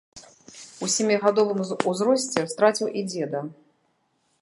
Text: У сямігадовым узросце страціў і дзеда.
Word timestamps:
У 0.87 0.89
сямігадовым 0.93 1.59
узросце 1.93 2.41
страціў 2.57 2.87
і 2.99 3.09
дзеда. 3.11 3.47